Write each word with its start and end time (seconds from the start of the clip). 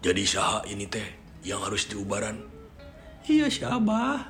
Jadi 0.00 0.24
saha 0.24 0.64
ini 0.64 0.88
teh 0.88 1.04
yang 1.44 1.60
harus 1.60 1.84
diubaran? 1.84 2.40
Iya 3.28 3.52
si 3.52 3.60
Abah. 3.68 4.24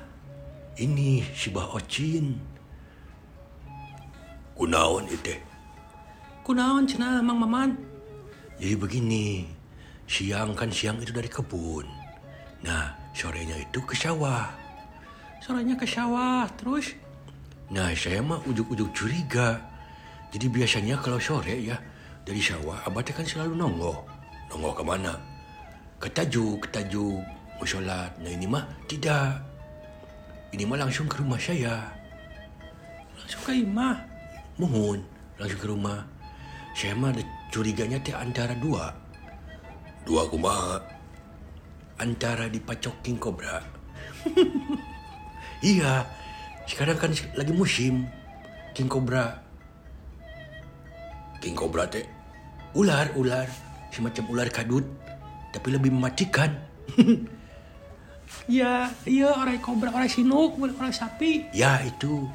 Ini 0.75 1.23
si 1.31 1.47
Bah 1.47 1.71
Ocin. 1.71 2.35
Kunaon 4.55 5.07
itu? 5.07 5.31
Kunaon 6.43 6.83
cenah 6.83 7.23
Mang 7.23 7.39
Maman? 7.39 7.71
Jadi 8.59 8.75
begini, 8.75 9.47
siang 10.05 10.51
kan 10.53 10.67
siang 10.69 10.99
itu 10.99 11.15
dari 11.15 11.31
kebun. 11.31 11.87
Nah, 12.67 12.91
sorenya 13.15 13.55
itu 13.57 13.79
ke 13.87 13.95
sawah. 13.95 14.51
Sorenya 15.41 15.73
ke 15.79 15.87
sawah, 15.87 16.45
terus 16.59 16.93
Nah, 17.71 17.95
saya 17.95 18.19
mah 18.19 18.43
ujuk-ujuk 18.43 18.91
curiga. 18.91 19.55
Jadi 20.27 20.51
biasanya 20.51 20.99
kalau 20.99 21.23
sore 21.23 21.55
ya, 21.55 21.79
dari 22.27 22.43
sawah, 22.43 22.83
abah 22.83 22.99
teh 22.99 23.15
kan 23.15 23.23
selalu 23.23 23.55
nongol. 23.55 23.95
Nongol 24.51 24.75
ke 24.75 24.83
mana? 24.83 25.15
Ke 26.01 26.09
tajuk, 26.09 26.65
ke 26.65 26.67
tajuk, 26.73 27.21
mau 27.61 27.65
sholat. 27.65 28.09
Nah 28.17 28.31
ini 28.33 28.49
mah 28.49 28.65
tidak. 28.89 29.37
Ini 30.49 30.65
mah 30.65 30.81
langsung 30.81 31.05
ke 31.05 31.21
rumah 31.21 31.37
saya. 31.37 31.77
langsung 33.13 33.41
ke 33.45 33.61
imah. 33.61 34.01
Mohon, 34.57 35.05
langsung 35.37 35.61
ke 35.61 35.67
rumah. 35.69 36.01
Saya 36.73 36.97
mah 36.97 37.13
ada 37.13 37.21
curiganya 37.53 38.01
teh 38.01 38.17
antara 38.17 38.57
dua. 38.57 38.89
Dua 40.01 40.25
kumaha? 40.25 40.81
Antara 42.01 42.49
dipacok 42.49 43.05
king 43.05 43.21
cobra. 43.21 43.61
iya, 45.61 46.01
sekarang 46.65 46.97
kan 46.97 47.13
lagi 47.37 47.53
musim 47.53 48.09
king 48.73 48.89
cobra. 48.89 49.37
King 51.37 51.53
cobra 51.53 51.85
teh 51.85 52.09
ular, 52.73 53.11
ular, 53.13 53.47
semacam 53.91 54.23
ular 54.31 54.49
kadut, 54.49 54.85
tapi 55.51 55.67
lebih 55.75 55.91
mematikan. 55.93 56.51
Iya, 58.47 58.89
iya 59.05 59.27
orang 59.27 59.59
kobra, 59.59 59.91
orang 59.91 60.07
sinuk, 60.07 60.55
orang 60.57 60.95
sapi. 60.95 61.51
Ya 61.51 61.83
itu. 61.83 62.25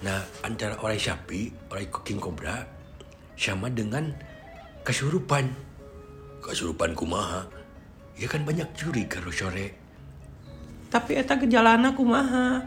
Nah 0.00 0.24
antara 0.46 0.78
orang 0.80 0.96
sapi, 0.96 1.52
orang 1.68 1.90
king 2.06 2.22
cobra 2.22 2.64
sama 3.36 3.68
dengan 3.68 4.14
kesurupan. 4.86 5.50
Kesurupan 6.40 6.96
kumaha. 6.96 7.44
Ya 8.16 8.30
kan 8.30 8.46
banyak 8.46 8.68
curi 8.72 9.04
kalau 9.04 9.28
sore. 9.28 9.76
Tapi 10.88 11.20
eta 11.20 11.36
gejalana 11.36 11.92
kumaha? 11.92 12.64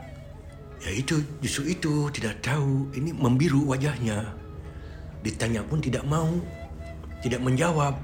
Ya 0.84 0.92
itu 0.94 1.24
justru 1.42 1.74
itu 1.74 2.12
tidak 2.14 2.46
tahu. 2.46 2.94
Ini 2.94 3.16
membiru 3.16 3.66
wajahnya. 3.74 4.30
Ditanya 5.26 5.66
pun 5.66 5.80
tidak 5.82 6.06
mau, 6.06 6.30
tidak 7.26 7.42
menjawab. 7.42 7.98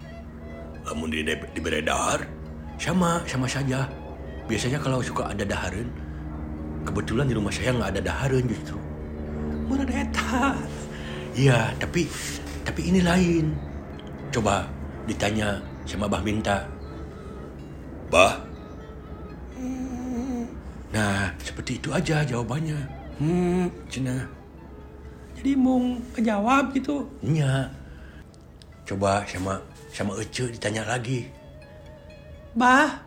Namun 0.89 1.13
di, 1.13 1.21
diberi 1.53 1.85
dahar, 1.85 2.25
sama 2.81 3.21
sama 3.29 3.45
saja. 3.45 3.85
Biasanya 4.49 4.81
kalau 4.81 5.05
suka 5.05 5.29
ada 5.29 5.45
daharan, 5.45 5.85
kebetulan 6.81 7.29
di 7.29 7.37
rumah 7.37 7.53
saya 7.53 7.77
nggak 7.77 7.89
ada 7.93 8.01
daharan 8.01 8.43
justru. 8.49 8.79
Murah 9.69 9.85
eta. 9.85 10.57
Iya, 11.37 11.69
tapi 11.77 12.09
tapi 12.65 12.89
ini 12.89 13.05
lain. 13.05 13.53
Coba 14.33 14.65
ditanya 15.05 15.61
sama 15.85 16.09
Bah 16.09 16.25
Minta. 16.25 16.65
Bah? 18.09 18.41
Nah, 20.89 21.29
seperti 21.37 21.77
itu 21.77 21.93
aja 21.93 22.25
jawabannya. 22.25 22.81
Hmm, 23.21 23.69
cina. 23.93 24.25
Jadi 25.37 25.53
mung 25.53 26.01
kejawab 26.17 26.73
gitu. 26.73 27.05
Nya. 27.21 27.69
Coba 28.89 29.21
sama 29.29 29.61
sama 29.99 30.15
Ece 30.15 30.47
ditanya 30.47 30.87
lagi. 30.87 31.27
Bah, 32.55 33.03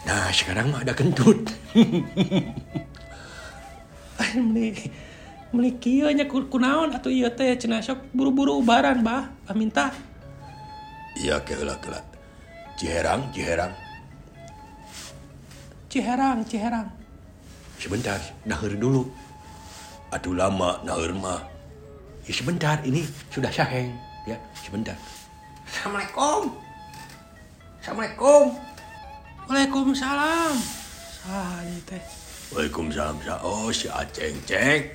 Nah, 0.00 0.32
sekarang 0.32 0.72
mah 0.72 0.80
ada 0.80 0.96
kentut. 0.96 1.44
meli 4.30 4.72
meli 5.52 5.70
kieu 5.76 6.08
nya 6.14 6.24
ku- 6.24 6.46
kunaon 6.48 6.94
atuh 6.94 7.10
ieu 7.10 7.28
teh 7.34 7.58
cenah 7.58 7.82
sok 7.82 8.14
buru-buru 8.14 8.62
ubaran 8.62 9.02
bah 9.02 9.26
bah 9.44 9.56
minta 9.58 9.90
Iya, 11.18 11.42
kela 11.42 11.74
kela. 11.82 12.00
Ciherang, 12.78 13.28
Ciherang. 13.34 13.74
Ciherang 15.90 16.38
Ciherang 16.46 16.88
Sebentar, 17.76 18.22
nahur 18.46 18.72
dulu. 18.78 19.02
Atuh 20.14 20.32
lama 20.32 20.78
nahur 20.86 21.12
mah. 21.18 21.49
Ya 22.30 22.38
sebentar, 22.38 22.78
ini 22.86 23.02
sudah 23.34 23.50
saheng. 23.50 23.90
Ya, 24.22 24.38
sebentar. 24.62 24.94
Assalamualaikum 25.66 26.54
Assalamualaikum 27.82 28.54
Waalaikumsalam 29.50 30.54
ieu 31.66 31.78
teh 31.90 31.98
Waalaikumsalam. 32.54 33.18
Sa- 33.26 33.42
Oh, 33.42 33.74
si 33.74 33.90
Aceng, 33.90 34.38
Ceng. 34.46 34.94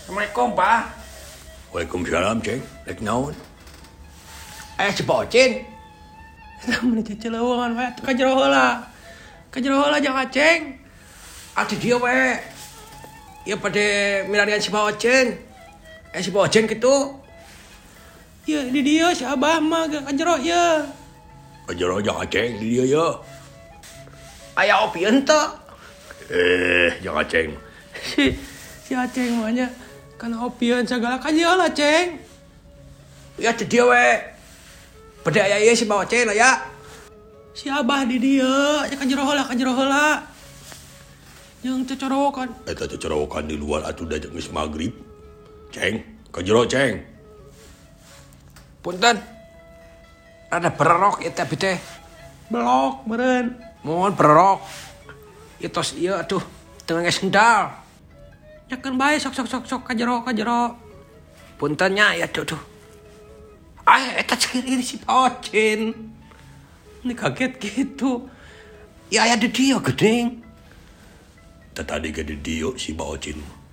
Assalamualaikum 0.00 0.56
bah 0.56 0.88
Waalaikumsalam, 1.76 2.40
Ceng. 2.40 2.64
Lek 2.88 3.04
naon? 3.04 3.36
Eh 4.80 4.88
si 4.96 5.04
Ocin 5.04 5.60
Namun 6.64 7.04
cece 7.04 7.28
leuweungan 7.28 7.76
we 7.76 7.84
ka 8.00 8.16
jero 8.16 8.32
heula 8.32 8.80
Ka 9.52 9.60
jero 9.60 9.76
heula 9.76 10.00
jeung 10.00 10.16
aceng 10.16 10.80
Ati 11.52 11.76
dia 11.76 12.00
we. 12.00 12.16
Ya 13.44 13.60
pada 13.60 13.84
milarian 14.24 14.56
si 14.56 14.72
Ocen. 14.72 15.52
Eh 16.14 16.22
si 16.22 16.30
Ocen 16.30 16.70
gitu. 16.70 17.18
Ieu 18.46 18.60
di 18.70 18.80
dieu 18.86 19.10
si 19.10 19.26
Abah 19.26 19.58
mah 19.58 19.90
ka 19.90 20.12
jero 20.14 20.38
ieu 20.38 20.86
Ajar 21.64 21.90
aja 21.96 22.12
Aceng 22.22 22.60
di 22.62 22.76
dia 22.76 22.84
ya. 22.86 23.06
Aya 24.54 24.84
opi 24.86 25.02
ente. 25.02 25.42
Eh, 26.30 27.02
jangan 27.02 27.26
Aceng. 27.26 27.50
si 28.04 28.36
si 28.84 28.92
aceng 28.92 29.40
mah 29.40 29.48
nya 29.48 29.66
kana 30.20 30.44
opieun 30.44 30.84
segala 30.84 31.16
ka 31.18 31.32
jero 31.34 31.56
lah 31.56 31.72
ceng 31.72 32.20
Ya 33.40 33.50
ati 33.50 33.66
dia 33.66 33.82
we. 33.82 34.08
Pada 35.26 35.40
aya 35.40 35.58
ieu 35.64 35.74
si 35.74 35.88
Ocen 35.88 36.30
lah 36.30 36.36
ya. 36.36 36.52
si 37.58 37.66
Abah 37.66 38.06
di 38.06 38.22
dieu 38.22 38.54
nya 38.86 38.94
ka 38.94 39.02
jero 39.02 39.26
heula 39.26 39.42
ka 39.42 39.56
jero 39.58 39.74
heula 39.74 40.30
jeung 41.64 41.82
cocorokan 41.88 42.52
Eta 42.68 42.84
tuh 42.84 43.00
cerowokan 43.00 43.48
di 43.48 43.56
luar 43.56 43.88
atuh 43.88 44.04
dah 44.04 44.20
maghrib. 44.52 45.13
Ceng, 45.74 45.98
kejero 46.30 46.62
Ceng. 46.70 47.02
Punten. 48.78 49.18
Ada 50.54 50.70
bererok 50.70 51.26
eta 51.26 51.42
bi 51.42 51.58
teh. 51.58 51.74
blok 52.46 53.02
meureun 53.10 53.58
Mohon 53.82 54.12
bererok. 54.14 54.62
Itu 55.58 55.82
iya 55.98 56.22
atuh 56.22 56.38
tengah 56.86 57.10
sendal. 57.10 57.74
nyakeun 58.70 58.94
bae 58.94 59.18
sok 59.18 59.34
sok 59.34 59.50
sok 59.50 59.64
sok 59.66 59.82
ka 59.82 59.92
jero 59.98 60.22
ka 60.22 60.30
jero 60.30 60.78
Puntennya 61.58 62.14
ya 62.14 62.30
tuh 62.30 62.46
tuh. 62.46 62.62
Ah, 63.82 64.14
eta 64.14 64.38
cekir 64.38 64.62
ini 64.62 64.80
si 64.80 64.96
Ocen. 65.04 65.92
ini 67.04 67.12
kaget 67.12 67.60
gitu 67.60 68.24
Ya 69.12 69.28
aya 69.28 69.36
di 69.36 69.52
dia 69.52 69.76
gedeng. 69.82 70.40
Tadi 71.74 72.08
gede 72.14 72.38
dio 72.38 72.78
si 72.78 72.94
Baocin. 72.94 73.63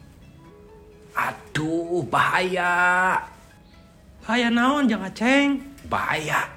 Aduh 1.21 2.01
bahaya. 2.09 3.17
Bahaya 4.25 4.49
naon 4.49 4.89
jangan 4.89 5.11
ceng 5.13 5.61
bahaya. 5.85 6.47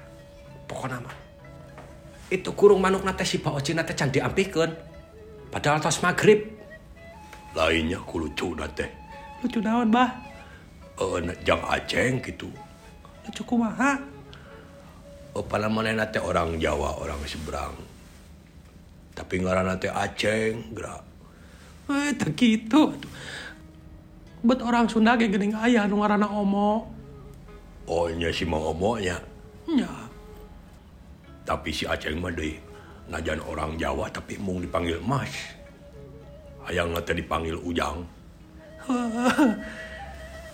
Pokoknya 0.65 1.01
mah. 1.01 1.17
itu 2.33 2.51
kurung 2.57 2.81
manuk 2.81 3.05
nate 3.05 3.23
si 3.23 3.39
Oci 3.39 3.77
nate 3.77 3.93
can 3.93 4.11
diampikan. 4.11 4.73
Padahal 5.53 5.79
tos 5.79 6.01
maghrib. 6.01 6.41
Lainnya 7.55 8.01
ku 8.03 8.19
lucu 8.19 8.57
nate. 8.59 8.91
Lucu 9.45 9.61
naon 9.61 9.93
bah? 9.93 10.11
Eh, 10.99 11.05
uh, 11.05 11.37
jang 11.47 11.63
aceng 11.63 12.19
gitu. 12.25 12.51
Lucu 13.29 13.43
kumaha? 13.47 14.01
Apa 15.35 15.57
mana 15.67 15.95
nate 15.95 16.19
orang 16.19 16.59
Jawa 16.59 16.99
orang 16.99 17.21
seberang. 17.27 17.75
Tapi 19.15 19.35
ngarana 19.43 19.79
nate 19.79 19.93
aceng 19.93 20.75
gerak. 20.75 21.03
Eh 21.93 22.17
tak 22.17 22.33
gitu 22.35 22.91
aduh. 22.97 23.13
Bet 24.45 24.61
orang 24.61 24.85
Sunda 24.87 25.17
ge 25.17 25.33
geuning 25.33 25.57
aya 25.57 25.89
nu 25.89 26.05
ngaranna 26.05 26.29
Omo 26.29 26.95
Oh, 27.85 28.09
nya 28.09 28.33
si 28.33 28.49
Mang 28.49 28.65
Omonya. 28.65 29.21
nya 29.69 29.89
Tapi 31.45 31.69
si 31.69 31.85
Aceng 31.85 32.17
mah 32.17 32.33
deui 32.33 32.57
najan 33.13 33.37
orang 33.45 33.77
Jawa 33.77 34.09
tapi 34.09 34.41
mung 34.41 34.65
dipanggil 34.65 34.97
Mas. 35.05 35.29
Hayang 36.65 36.97
nate 36.97 37.13
dipanggil 37.13 37.61
Ujang. 37.61 38.01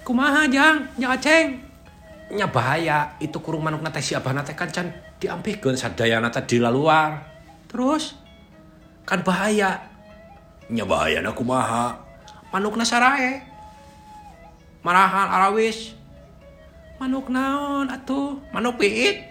kumaha 0.06 0.46
jang 0.46 0.86
jang 0.98 1.14
aceng 1.14 1.46
Nya 2.30 2.46
bahaya. 2.50 3.14
Itu 3.22 3.38
kurung 3.38 3.62
manuk 3.62 3.82
nate 3.82 4.02
si 4.02 4.18
abah 4.18 4.34
nate 4.34 4.58
kan 4.58 4.70
can 4.70 4.90
sadaya 5.78 6.18
nate 6.18 6.42
di 6.46 6.58
luar. 6.58 7.26
terus 7.70 8.18
Kan 9.06 9.22
bahaya. 9.22 9.78
Nya 10.70 10.86
bahayana 10.86 11.30
kumaha? 11.34 11.94
Manuk 12.50 12.78
nasarae. 12.78 13.49
Marahal 14.80 15.28
arawis. 15.28 15.92
Manuk 16.96 17.28
naon 17.28 17.88
atuh? 17.92 18.40
Manuk 18.52 18.80
piit. 18.80 19.24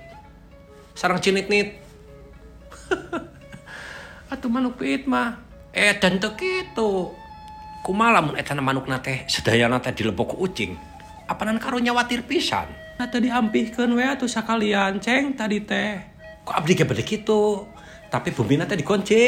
Sarang 0.94 1.22
cinit-nit. 1.22 1.78
Atuh 4.34 4.50
manuk 4.50 4.78
piit 4.78 5.10
mah. 5.10 5.42
Eh 5.74 5.94
dan 5.98 6.18
teu 6.22 6.34
kitu. 6.34 7.14
Kumaha 7.82 8.22
lamun 8.22 8.38
eta 8.38 8.54
manuk 8.58 8.86
nate 8.86 9.26
sedayana 9.26 9.82
teh 9.82 9.94
dilebok 9.94 10.34
ku 10.34 10.46
ucing. 10.46 10.78
Apanan 11.30 11.62
karunya 11.62 11.94
watir 11.94 12.26
pisan. 12.26 12.70
Nah 12.98 13.10
tadi 13.10 13.30
ampihkeun 13.30 13.94
we 13.94 14.06
atuh 14.06 14.30
sakalian 14.30 15.02
ceng 15.02 15.34
tadi 15.38 15.62
teh. 15.62 15.98
Kok 16.46 16.56
abdi 16.58 16.74
ge 16.78 16.86
bade 16.86 17.02
kitu. 17.06 17.66
Tapi 18.10 18.34
bumi 18.34 18.62
teh 18.66 18.78
dikunci. 18.78 19.22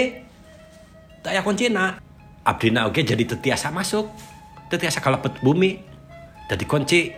Daya 1.22 1.46
kuncina. 1.46 2.02
Abdina 2.42 2.90
oge 2.90 3.06
jadi 3.06 3.22
tetiasa 3.22 3.70
masuk. 3.70 4.10
Tetiasa 4.70 4.98
kalebet 4.98 5.38
bumi. 5.46 5.91
Dan 6.52 6.60
dikunci. 6.60 7.16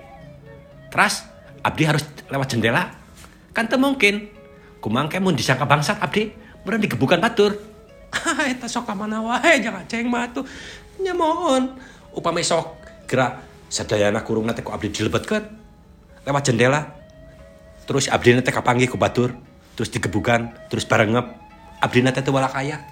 Terus 0.93 1.25
abdi 1.65 1.89
harus 1.89 2.05
lewat 2.29 2.53
jendela. 2.53 2.93
Kan 3.49 3.65
teu 3.65 3.81
mungkin. 3.81 4.29
Kumangke 4.77 5.17
mun 5.17 5.33
disangka 5.33 5.65
bangsat 5.65 5.97
abdi, 5.97 6.29
meureun 6.61 6.85
digebukan 6.85 7.17
batur. 7.17 7.57
Eta 8.53 8.69
sok 8.69 8.85
ka 8.85 8.93
mana 8.93 9.25
wae 9.25 9.57
jangan 9.57 9.89
ceng 9.89 10.05
mah 10.05 10.29
tuh. 10.29 10.45
Upami 12.13 12.45
sok 12.45 12.77
gerak 13.09 13.41
sadayana 13.73 14.21
kurung 14.21 14.45
nate 14.45 14.61
ku 14.61 14.69
abdi 14.69 14.93
dilebetkeun 14.93 15.41
lewat 16.29 16.43
jendela. 16.45 16.93
Terus 17.89 18.13
abdi 18.13 18.37
nate 18.37 18.53
kapanggih 18.53 18.85
ku 18.85 19.01
batur, 19.01 19.33
terus 19.73 19.89
digebukan, 19.89 20.53
terus 20.69 20.85
barengep. 20.85 21.25
Abdi 21.81 22.05
nate 22.05 22.21
teu 22.21 22.37
kaya. 22.37 22.85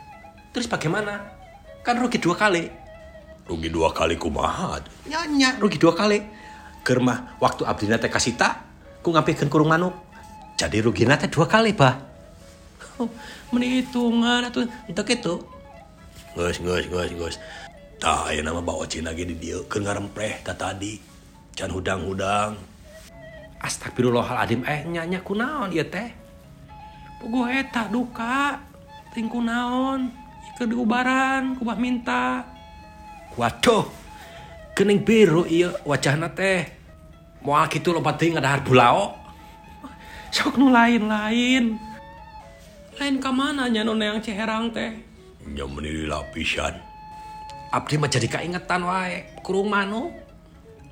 Terus 0.57 0.65
bagaimana? 0.65 1.21
Kan 1.85 2.01
rugi 2.01 2.17
dua 2.17 2.33
kali. 2.33 2.80
rugi 3.47 3.69
dua 3.69 3.93
kali 3.93 4.15
kumaha 4.17 4.81
nyanya 5.07 5.57
rugi 5.61 5.77
dua 5.81 5.93
kali 5.93 6.21
kermah 6.81 7.37
waktu 7.41 7.65
abdi 7.65 7.85
nate 7.89 8.07
kasih 8.09 8.37
tak 8.37 8.61
ku 9.01 9.13
ngampilkan 9.13 9.49
kurung 9.49 9.69
manuk 9.69 9.93
jadi 10.57 10.81
rugi 10.81 11.05
nate 11.05 11.29
dua 11.29 11.49
kali 11.49 11.73
bah 11.73 11.97
oh, 13.01 13.09
menitungan 13.53 14.45
atau 14.49 14.65
itu 14.89 15.01
gitu 15.01 15.35
geus 16.31 16.63
geus 16.63 16.87
geus 16.87 17.11
gus. 17.19 17.35
Tah, 18.01 18.33
aya 18.33 18.41
nama 18.41 18.65
bawa 18.65 18.89
Cina 18.89 19.13
lagi 19.13 19.29
di 19.29 19.37
dieu 19.37 19.61
keur 19.69 19.85
ngarempreh 19.85 20.41
ta 20.41 20.57
tadi. 20.57 20.97
Can 21.53 21.69
hudang-hudang. 21.69 22.57
Astagfirullahaladzim, 23.61 24.65
eh 24.65 24.89
nyanya 24.89 25.21
kunaon 25.21 25.69
ieu 25.69 25.85
teh. 25.85 26.09
Puguh 27.21 27.45
eta 27.45 27.85
duka, 27.93 28.57
tingku 29.13 29.37
naon 29.37 30.09
Ieu 30.57 30.65
diubaran, 30.65 31.57
kubah 31.57 31.77
minta. 31.77 32.41
Waduh, 33.39 33.87
kening 34.75 35.07
biru 35.07 35.47
iya 35.47 35.71
wajahna 35.87 36.27
teh. 36.35 36.67
Moal 37.41 37.71
kitu 37.71 37.95
loba 37.95 38.13
teuing 38.19 38.35
ngadahar 38.35 38.59
bulao. 38.61 39.15
Sok 40.31 40.59
nu. 40.59 40.67
Lain 40.71 41.75
ka 43.23 43.31
mana 43.31 43.71
nya 43.71 43.87
nu 43.87 43.95
yang 43.97 44.19
ceherang 44.19 44.69
teh? 44.69 44.93
Nya 45.47 45.65
meuni 45.65 46.05
lapisan. 46.05 46.75
Abdi 47.71 47.95
mah 47.95 48.11
jadi 48.11 48.27
kaingetan 48.27 48.83
wae, 48.83 49.41
kurung 49.41 49.71
manuk. 49.71 50.11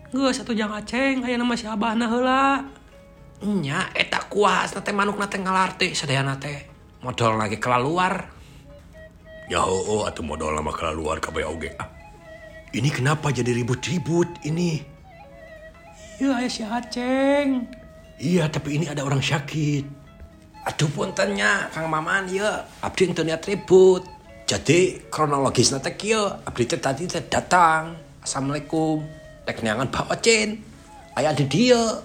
Geus 0.09 0.41
atuh 0.41 0.56
jangan 0.56 0.81
ceng, 0.88 1.21
aya 1.27 1.36
nama 1.38 1.53
si 1.53 1.68
abahna 1.68 2.07
heula. 2.07 2.63
Nya, 3.44 3.91
eta 3.94 4.24
kuas 4.31 4.71
teh 4.74 4.95
manuk 4.95 5.19
nate 5.19 5.38
ngalarti 5.38 5.91
sadayana 5.91 6.39
teh. 6.39 6.65
Modal 7.03 7.36
lagi 7.36 7.59
kelaluar. 7.59 8.31
Ya 9.51 9.62
oh, 9.68 10.07
atau 10.07 10.24
modal 10.24 10.56
lama 10.56 10.71
keluar 10.71 11.19
ka 11.19 11.36
bae 11.36 11.44
oge. 11.45 11.75
Ah. 11.77 11.99
Ini 12.69 12.89
kenapa 12.94 13.33
jadi 13.33 13.50
ribut-ribut 13.50 14.45
ini? 14.45 14.77
Iya 16.21 16.38
aya 16.38 16.50
si 16.51 16.62
Aceng. 16.62 17.66
Iya, 18.19 18.45
tapi 18.51 18.77
ini 18.77 18.86
ada 18.86 19.01
orang 19.01 19.24
sakit. 19.24 19.88
Aduh 20.69 20.92
puntennya, 20.94 21.71
Kang 21.74 21.89
Maman 21.89 22.30
ya. 22.30 22.68
Abdi 22.86 23.10
ente 23.10 23.25
niat 23.25 23.42
ribut. 23.50 24.06
Jadi 24.45 25.10
kronologis 25.10 25.74
teh 25.74 25.94
kieu, 25.98 26.25
abdi 26.25 26.66
tadi 26.69 27.10
datang. 27.10 27.98
Assalamualaikum. 28.21 29.01
Tek 29.50 29.65
neangan 29.65 29.89
Pak 29.89 30.13
Ocin. 30.13 30.62
Aya 31.18 31.33
di 31.33 31.50
dia. 31.50 32.01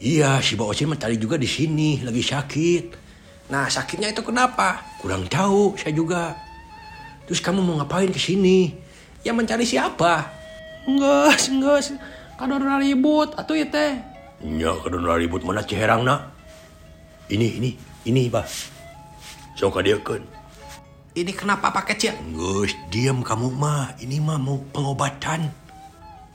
Iya, 0.00 0.40
si 0.40 0.56
Mbak 0.56 0.68
Ocin 0.72 0.88
tadi 0.96 1.20
juga 1.20 1.36
di 1.36 1.48
sini, 1.50 2.00
lagi 2.00 2.24
sakit. 2.24 2.84
Nah, 3.52 3.68
sakitnya 3.68 4.12
itu 4.14 4.24
kenapa? 4.24 4.80
Kurang 5.02 5.28
tahu, 5.28 5.76
saya 5.76 5.92
juga. 5.92 6.36
Terus 7.28 7.44
kamu 7.44 7.60
mau 7.60 7.80
ngapain 7.82 8.08
ke 8.08 8.20
sini? 8.20 8.87
Ya 9.26 9.34
mencari 9.34 9.66
siapa? 9.66 10.30
Geus, 10.86 11.50
geus. 11.50 11.86
Kadon 12.38 12.62
ribut 12.78 13.34
atuh 13.34 13.58
ieu 13.58 13.66
teh. 13.66 13.98
Nya 14.46 14.72
kadon 14.78 15.04
ribut 15.04 15.42
mana 15.42 15.66
ceherang 15.66 16.06
nak? 16.06 16.30
Ini, 17.28 17.60
ini, 17.60 17.70
ini, 18.08 18.30
Bah. 18.30 18.46
Sok 19.58 19.82
kadiekeun. 19.82 20.22
Ini 21.18 21.34
kenapa 21.34 21.74
pakai 21.74 21.98
cia? 21.98 22.14
Gus, 22.30 22.72
diam 22.94 23.26
kamu 23.26 23.50
mah. 23.50 23.98
Ini 23.98 24.22
mah 24.22 24.38
mau 24.38 24.62
pengobatan. 24.70 25.50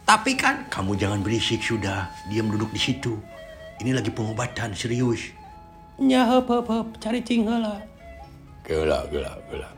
Tapi 0.03 0.35
kan 0.35 0.67
Kamu 0.67 0.99
jangan 0.99 1.23
berisik 1.23 1.63
sudah. 1.63 2.11
Diam 2.27 2.51
duduk 2.51 2.67
di 2.75 2.81
situ. 2.83 3.15
Ini 3.79 3.95
lagi 3.95 4.11
pengobatan 4.11 4.75
serius. 4.75 5.31
Nya 6.03 6.27
heup 6.27 6.51
heup 6.51 6.99
cari 6.99 7.23
cing 7.23 7.47
heula. 7.47 7.79
Gila, 8.67 9.07
gila, 9.07 9.31
gila. 9.47 9.69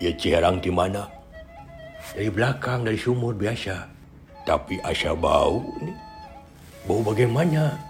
Ya 0.00 0.10
Ciherang 0.16 0.58
di 0.64 0.72
mana? 0.72 1.04
Dari 2.12 2.28
belakang, 2.28 2.84
dari 2.84 3.00
sumur 3.00 3.32
biasa. 3.32 3.88
Tapi 4.44 4.76
asa 4.84 5.16
bau 5.16 5.64
nih. 5.80 5.96
Bau 6.84 7.00
bagaimana? 7.00 7.80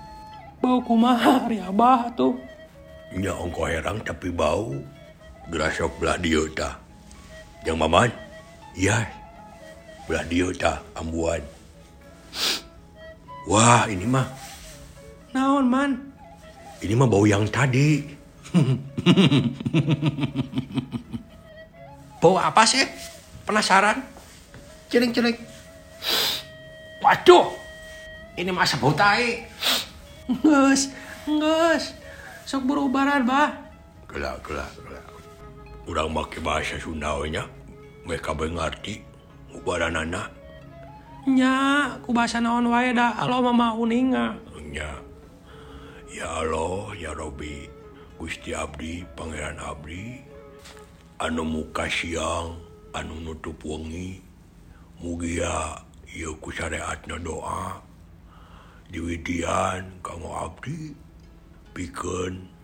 Bau 0.63 0.79
kumaha 0.79 1.51
ari 1.51 1.59
abah 1.59 2.07
tuh. 2.15 2.39
Ya 3.11 3.35
ongko 3.35 3.67
herang 3.67 3.99
tapi 4.07 4.31
bau. 4.31 4.71
Gerasok 5.51 5.91
belah 5.99 6.15
dia 6.23 6.47
ta. 6.55 6.79
Yang 7.67 7.79
maman? 7.83 8.07
Ya. 8.79 9.03
Belah 10.07 10.23
dia 10.31 10.47
ta, 10.55 10.79
ambuan. 10.95 11.43
Wah, 13.51 13.91
ini 13.91 14.07
mah. 14.07 14.31
Naon 15.35 15.67
man? 15.67 15.99
Ini 16.79 16.95
mah 16.95 17.11
bau 17.11 17.27
yang 17.27 17.51
tadi. 17.51 18.07
bau 22.23 22.39
apa 22.39 22.63
sih? 22.63 22.87
penasaran? 23.44 24.02
Cilik-cilik 24.88 25.37
waduh 27.05 27.52
ini 28.41 28.49
masa 28.49 28.81
botai 28.81 29.44
ngus 30.29 30.88
ngus 31.29 31.93
sok 32.48 32.65
berubaran 32.65 33.29
bah. 33.29 33.53
Gelak 34.08 34.41
gelak 34.44 34.70
gelak. 34.81 35.05
Orang 35.84 36.17
pakai 36.17 36.41
bahasa 36.41 36.77
Sundawanya 36.81 37.44
mereka 38.08 38.32
mengerti 38.32 39.05
ubaran 39.53 40.01
anak. 40.01 40.32
Nya 41.29 41.96
ku 42.05 42.13
bahasa 42.13 42.41
naon 42.41 42.69
wae 42.69 42.93
da 42.93 43.17
alo 43.20 43.44
mama 43.44 43.72
uninga 43.77 44.36
nya 44.65 44.91
ya 46.10 46.27
Allah 46.44 46.93
ya 46.96 47.13
Robi. 47.13 47.70
Gusti 48.15 48.55
Abdi 48.55 49.03
Pangeran 49.19 49.58
Abdi. 49.58 50.22
Anu 51.20 51.44
muka 51.44 51.91
siang 51.91 52.56
anu 52.94 53.19
nutup 53.20 53.58
wengi. 53.67 54.22
Mugia, 55.03 55.82
ieu 56.15 56.39
ku 56.39 56.55
syariatna 56.55 57.19
doa. 57.19 57.82
Diwidian, 58.89 59.98
kanggo 60.01 60.31
Abdi. 60.32 60.94
Pikeun, 61.74 62.55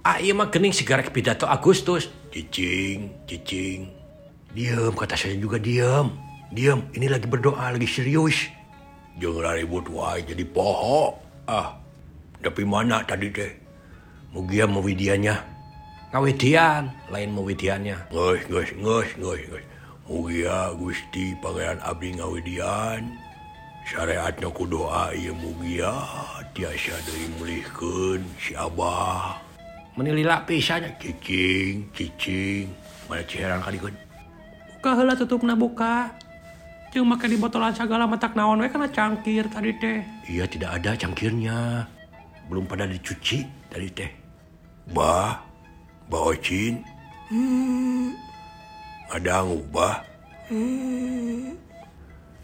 Ah 0.00 0.16
iya 0.16 0.32
mah 0.32 0.48
gening 0.48 0.72
sigarek 0.72 1.12
pidato 1.12 1.44
Agustus. 1.44 2.08
cicing, 2.32 3.12
cicing. 3.28 3.92
Diam, 4.56 4.96
kata 4.96 5.12
saya 5.12 5.36
juga 5.36 5.60
diam. 5.60 6.16
Diam, 6.50 6.88
ini 6.96 7.06
lagi 7.06 7.28
berdoa, 7.28 7.70
lagi 7.70 7.84
serius. 7.84 8.48
Jangan 9.20 9.60
ribut 9.60 9.92
wae 9.92 10.24
jadi 10.24 10.42
poho. 10.48 11.20
Ah, 11.44 11.76
tapi 12.40 12.64
mana 12.64 13.04
tadi 13.04 13.28
teh? 13.28 13.52
Mugia 14.32 14.64
mewidiannya. 14.64 15.59
Ngawidian, 16.10 16.90
lain 17.06 17.30
mewidiannya. 17.30 18.10
Ngus, 18.10 18.42
ngus, 18.50 18.70
ngus, 18.82 19.08
ngus, 19.14 19.40
ngus. 19.46 19.64
Mugia 20.10 20.74
Gusti 20.74 21.38
Pangeran 21.38 21.78
Abdi 21.86 22.18
ngawidian. 22.18 23.14
Syariatnya 23.86 24.50
ku 24.50 24.66
doa 24.66 25.14
ieu 25.14 25.30
mugia 25.38 25.94
tiasa 26.50 26.98
deui 27.06 27.30
mulihkeun 27.38 28.26
si 28.42 28.58
Abah. 28.58 29.38
Menilila 29.94 30.42
pisannya. 30.42 30.98
Cicing, 30.98 31.86
cicing. 31.94 32.66
Mana 33.06 33.22
ciherang 33.30 33.62
kadikeun? 33.62 33.94
Buka 34.82 34.90
heula 34.98 35.14
tutupna 35.14 35.54
buka. 35.54 36.10
Jeung 36.90 37.06
make 37.06 37.30
di 37.30 37.38
botolan 37.38 37.70
sagala 37.70 38.10
matak 38.10 38.34
naon 38.34 38.58
we 38.58 38.66
kana 38.66 38.90
cangkir 38.90 39.46
tadi 39.46 39.78
teh. 39.78 40.02
Iya 40.26 40.50
tidak 40.50 40.82
ada 40.82 40.98
cangkirnya. 40.98 41.86
Belum 42.50 42.66
pada 42.66 42.82
dicuci 42.82 43.46
tadi 43.70 43.86
teh. 43.94 44.10
Bah, 44.90 45.49
Bah 46.10 46.34
Ocin. 46.34 46.82
Hmm. 47.30 48.18
Ada 49.14 49.46
ngubah. 49.46 50.02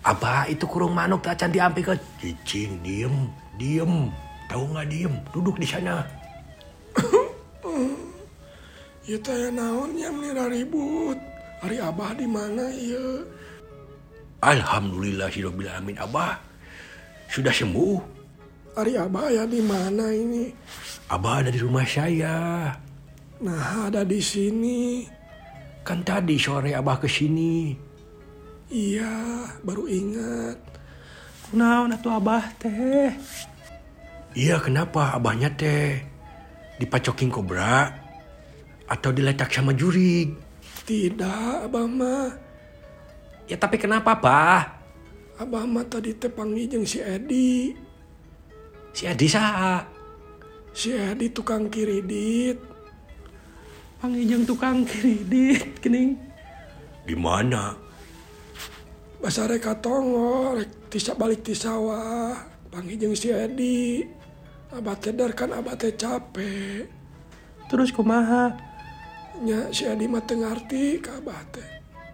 Abah 0.07 0.47
itu 0.47 0.63
kurung 0.71 0.95
manuk 0.95 1.27
tak 1.27 1.43
can 1.43 1.51
diampikeun. 1.51 1.99
Cicing 2.23 2.79
diem. 2.87 3.27
Diem. 3.59 4.15
Tahu 4.47 4.71
nggak 4.71 4.87
diem? 4.87 5.15
Duduk 5.35 5.59
di 5.59 5.67
sana. 5.67 6.07
Ya 9.07 9.15
teh 9.23 9.55
naonnya 9.55 10.11
menira 10.11 10.51
ribut. 10.51 11.15
Hari 11.63 11.79
abah 11.79 12.11
di 12.19 12.27
mana 12.27 12.67
ya? 12.75 13.23
Alhamdulillah 14.43 15.31
Hirobil 15.31 15.71
Amin. 15.71 15.95
Abah 15.95 16.43
sudah 17.31 17.55
sembuh. 17.55 18.03
Hari 18.75 18.99
abah 18.99 19.31
ya 19.31 19.47
di 19.47 19.63
mana 19.63 20.11
ini? 20.11 20.51
Abah 21.07 21.39
ada 21.39 21.55
di 21.55 21.61
rumah 21.63 21.87
saya. 21.87 22.75
Nah 23.45 23.93
ada 23.93 24.07
di 24.07 24.21
sini. 24.23 25.05
Kan 25.85 26.03
tadi 26.03 26.41
sore 26.41 26.73
Abah 26.73 26.97
ke 26.97 27.09
sini. 27.09 27.77
Iya 28.73 29.47
baru 29.63 29.87
ingat. 29.87 30.59
Kunaon 31.47 31.95
atuh 31.95 32.19
abah 32.19 32.43
teh? 32.59 33.15
Iya 34.35 34.59
kenapa 34.59 35.15
abahnya 35.15 35.55
teh 35.55 36.03
dipacokin 36.83 37.31
kobra 37.31 37.87
atau 38.91 39.15
diletak 39.15 39.55
sama 39.55 39.71
jurig? 39.71 40.35
Tidak 40.83 41.71
abah 41.71 41.87
mah. 41.87 42.31
Ya 43.47 43.55
tapi 43.55 43.79
kenapa, 43.79 44.19
Bah? 44.19 44.63
Abah 45.39 45.63
mah 45.63 45.87
tadi 45.87 46.19
teh 46.19 46.27
panggil 46.27 46.83
si 46.83 46.99
Edi. 46.99 47.71
Si 48.91 49.07
Edi 49.07 49.27
saha? 49.31 49.87
Si 50.75 50.91
Edi 50.91 51.31
tukang 51.31 51.71
kiridit. 51.71 52.76
Panggil 53.97 54.45
tukang 54.45 54.85
kredit, 54.85 55.81
kening. 55.81 56.21
Di 57.09 57.17
mana? 57.17 57.73
Basa 59.17 59.49
rek 59.49 59.65
katongo, 59.65 60.61
rek 60.61 60.93
tisa 60.93 61.17
balik 61.17 61.41
ti 61.41 61.57
sawah. 61.57 62.37
Panggil 62.69 63.17
si 63.17 63.33
Edi. 63.33 64.05
Abah 64.77 65.01
teh 65.01 65.17
dar 65.17 65.33
kan 65.33 65.57
abah 65.57 65.81
teh 65.81 65.97
capek. 65.97 66.85
Terus 67.73 67.89
kumaha? 67.89 68.53
Nya 69.41 69.73
si 69.73 69.89
Edi 69.89 70.05
mah 70.05 70.21
teu 70.29 70.45
ngarti 70.45 71.01
ka 71.01 71.17
abah 71.17 71.41
teh. 71.49 71.69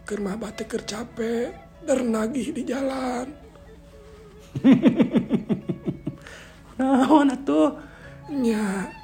Keur 0.07 0.23
mah 0.23 0.39
abah 0.39 0.55
teh 0.55 0.71
keur 0.71 0.87
capek. 0.87 1.51
Dar 1.83 2.07
nagih 2.07 2.55
di 2.55 2.63
jalan. 2.63 3.27
Naon 6.79 7.35
atuh? 7.35 7.75
Nya 8.31 9.02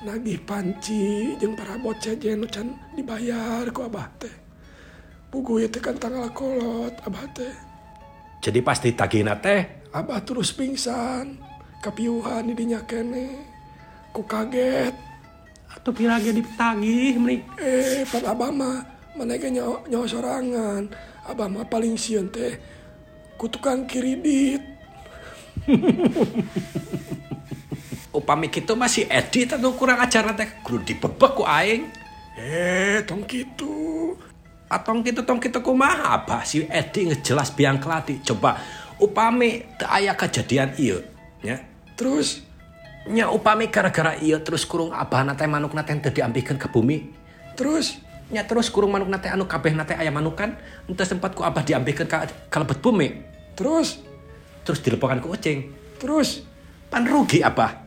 nagih 0.00 0.40
panci 0.48 1.36
jeung 1.36 1.52
para 1.52 1.76
bocah 1.76 2.16
jenucan 2.16 2.72
dibayar 2.96 3.68
ku 3.68 3.84
Abah 3.84 4.08
teh. 4.16 4.32
Pugu 5.28 5.60
itu 5.60 5.78
kan 5.78 5.94
tanggal 6.00 6.32
kolot 6.32 6.96
Abah 7.04 7.26
teh. 7.36 7.52
Jadi 8.40 8.64
pasti 8.64 8.96
tagina 8.96 9.36
teh 9.36 9.84
Abah 9.92 10.24
terus 10.24 10.56
pingsan 10.56 11.36
kepiuhan 11.84 12.48
didinya 12.48 12.80
kene. 12.88 13.44
Ku 14.16 14.24
kaget. 14.24 14.96
Atau 15.70 15.92
pirage 15.92 16.32
ditagih 16.32 17.20
meni 17.20 17.44
eh 17.60 18.02
pan 18.08 18.24
Abah 18.24 18.50
mah 18.50 18.78
menaiknya 19.20 19.60
nyawa, 19.60 19.76
nyawa 19.84 20.06
sorangan. 20.08 20.82
Abah 21.28 21.48
mah 21.52 21.68
paling 21.68 22.00
sieun 22.00 22.32
teh 22.32 22.56
ku 23.36 23.52
tukang 23.52 23.84
kiridit. 23.84 24.64
Upami 28.30 28.46
kitu 28.46 28.78
masih 28.78 29.10
Edi 29.10 29.42
atau 29.42 29.74
kurang 29.74 29.98
ajar 29.98 30.22
teh 30.38 30.62
kudu 30.62 30.86
dibebek 30.86 31.34
ku 31.34 31.42
aing. 31.42 31.90
Eh, 32.38 33.02
tong 33.02 33.26
gitu. 33.26 34.14
Atong 34.70 35.02
kitu 35.02 35.26
tong 35.26 35.42
kitu 35.42 35.58
kumaha 35.58 36.14
abah 36.14 36.46
si 36.46 36.62
Edi 36.62 37.10
ngejelas 37.10 37.50
biang 37.58 37.82
kelati. 37.82 38.22
Coba 38.22 38.54
upami 39.02 39.66
teu 39.74 39.90
aya 39.90 40.14
kejadian 40.14 40.78
ieu 40.78 41.02
nya. 41.42 41.58
Terus 41.98 42.46
Nya 43.10 43.34
upami 43.34 43.66
gara-gara 43.66 44.14
ieu 44.22 44.38
terus 44.46 44.62
kurung 44.62 44.94
abah 44.94 45.26
nate 45.26 45.50
manuk 45.50 45.74
nate 45.74 45.98
teu 45.98 46.14
diampikeun 46.14 46.54
ke 46.54 46.70
bumi. 46.70 47.10
terus 47.58 47.98
Nya 48.30 48.46
terus 48.46 48.70
kurung 48.70 48.94
manuk 48.94 49.10
nate 49.10 49.26
anu 49.26 49.50
kabeh 49.50 49.74
nate 49.74 49.98
aya 49.98 50.14
manukan 50.14 50.54
ente 50.86 51.02
sempat 51.02 51.34
ku 51.34 51.42
abah 51.42 51.66
diampikeun 51.66 52.06
ka 52.06 52.30
kalebet 52.46 52.78
bumi. 52.78 53.10
terus 53.58 53.98
Terus 54.62 54.78
dilepokan 54.86 55.18
ke 55.18 55.26
ucing. 55.26 55.58
terus 55.98 56.46
Pan 56.86 57.02
rugi 57.10 57.42
abah. 57.42 57.79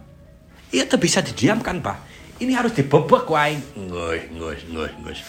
Iya 0.74 0.90
teu 0.90 0.98
bisa 0.98 1.22
didiamkan, 1.22 1.86
Pak. 1.86 1.98
Ini 2.42 2.58
harus 2.58 2.74
dibebek 2.74 3.30
ku 3.30 3.38
aing. 3.38 3.62
Ngus, 3.78 4.26
ngus, 4.34 4.60
ngus, 4.74 4.94
ngus. 5.06 5.20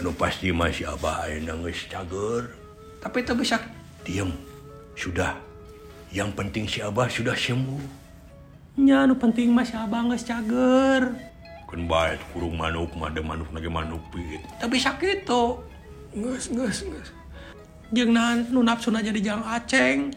Anu 0.00 0.16
pasti 0.16 0.48
masih 0.50 0.88
Abah 0.88 1.28
ayeuna 1.28 1.52
geus 1.60 1.84
cager. 1.84 2.48
Tapi 3.04 3.20
itu 3.20 3.36
bisa 3.36 3.60
Diam. 4.08 4.32
Sudah. 4.96 5.36
Yang 6.08 6.30
penting 6.32 6.64
si 6.64 6.80
Abah 6.80 7.12
sudah 7.12 7.36
sembuh. 7.36 8.04
nya 8.74 9.06
anu 9.06 9.14
penting 9.14 9.54
mah 9.54 9.62
si 9.62 9.78
abah 9.78 10.02
geus 10.10 10.26
cager. 10.26 11.14
Kan 11.70 11.80
bae 11.86 12.18
kurung 12.34 12.58
manuk 12.58 12.90
mah 12.98 13.06
ada 13.06 13.22
manuk 13.22 13.46
lagi 13.54 13.70
manuk 13.70 14.02
pit. 14.10 14.42
Teu 14.58 14.66
bisa 14.66 14.98
kitu. 14.98 15.62
nges 16.14 16.50
nges 16.50 16.78
nges. 16.86 17.08
Jeung 17.94 18.10
nahan 18.10 18.50
nu 18.50 18.66
nafsuna 18.66 18.98
jadi 18.98 19.20
jang 19.22 19.42
aceng. 19.46 20.10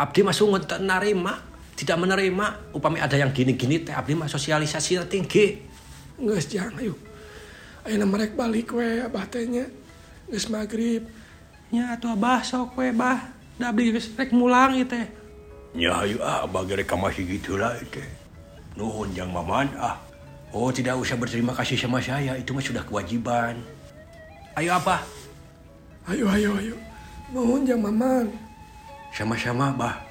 Abdi 0.00 0.24
mah 0.24 0.32
sungut 0.32 0.64
teu 0.64 0.80
narima, 0.80 1.36
tidak 1.80 1.96
menerima 1.96 2.76
upami 2.76 3.00
ada 3.00 3.16
yang 3.16 3.32
gini-gini 3.32 3.80
teh 3.80 3.96
abdi 3.96 4.12
mah 4.12 4.28
sosialisasi 4.28 5.00
tinggi. 5.08 5.56
Nges 6.20 6.52
jang 6.52 6.76
ayo. 6.76 6.92
Ayeuna 7.88 8.04
merek 8.04 8.36
balik 8.36 8.76
we 8.76 9.00
abah 9.00 9.24
teh 9.24 9.48
nya. 9.48 9.64
Geus 10.28 10.52
magrib. 10.52 11.08
Nya 11.72 11.96
atuh 11.96 12.12
abah 12.12 12.44
sok 12.44 12.76
we 12.76 12.92
bah. 12.92 13.32
Da 13.56 13.72
abdi 13.72 13.96
geus 13.96 14.12
rek 14.12 14.36
mulang 14.36 14.76
ieu 14.76 14.84
teh. 14.84 15.08
Ya 15.72 15.96
ayo 16.04 16.20
ah 16.20 16.44
Abah 16.44 16.68
gereka 16.68 17.00
masih 17.00 17.24
gitu 17.24 17.56
lah 17.56 17.72
itu. 17.80 18.04
Nuhun 18.76 19.16
yang 19.16 19.32
maman 19.32 19.72
ah. 19.80 19.96
Oh 20.52 20.68
tidak 20.68 21.00
usah 21.00 21.16
berterima 21.16 21.56
kasih 21.56 21.80
sama 21.80 22.04
saya. 22.04 22.36
Itu 22.36 22.52
mah 22.52 22.60
sudah 22.60 22.84
kewajiban. 22.84 23.56
Ayo 24.58 24.76
abah, 24.76 25.00
Ayo 26.10 26.26
ayo 26.28 26.50
ayo. 26.58 26.76
Nuhun 27.30 27.62
jang 27.62 27.80
maman. 27.80 28.26
Sama-sama 29.14 29.70
Abah. 29.70 30.09